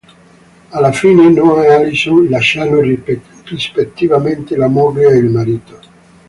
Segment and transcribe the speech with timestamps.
[0.69, 2.79] Alla fine Noah e Alison lasciano
[3.45, 5.79] rispettivamente la moglie e il marito.